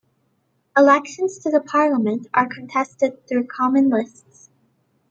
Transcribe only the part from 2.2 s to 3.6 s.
are contested through